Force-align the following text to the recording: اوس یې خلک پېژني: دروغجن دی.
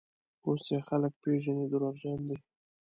اوس 0.45 0.63
یې 0.73 0.79
خلک 0.87 1.13
پېژني: 1.21 1.65
دروغجن 1.71 2.19
دی. 2.27 2.37